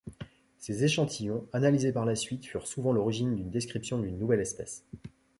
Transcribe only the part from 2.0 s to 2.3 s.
la